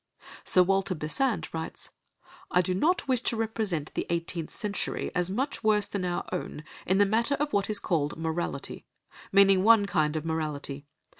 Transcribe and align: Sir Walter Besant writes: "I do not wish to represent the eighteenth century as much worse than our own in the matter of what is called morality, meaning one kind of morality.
Sir 0.43 0.63
Walter 0.63 0.95
Besant 0.95 1.53
writes: 1.53 1.91
"I 2.49 2.63
do 2.63 2.73
not 2.73 3.07
wish 3.07 3.21
to 3.21 3.35
represent 3.37 3.93
the 3.93 4.07
eighteenth 4.09 4.49
century 4.49 5.11
as 5.13 5.29
much 5.29 5.63
worse 5.63 5.85
than 5.85 6.05
our 6.05 6.25
own 6.31 6.63
in 6.87 6.97
the 6.97 7.05
matter 7.05 7.35
of 7.35 7.53
what 7.53 7.69
is 7.69 7.77
called 7.79 8.17
morality, 8.17 8.87
meaning 9.31 9.63
one 9.63 9.85
kind 9.85 10.15
of 10.15 10.25
morality. 10.25 10.87